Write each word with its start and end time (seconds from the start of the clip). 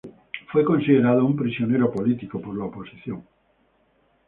Fue 0.51 0.65
considerado 0.65 1.23
un 1.23 1.35
prisionero 1.35 1.91
político 1.91 2.41
por 2.41 2.57
la 2.57 2.65
oposición. 2.65 3.23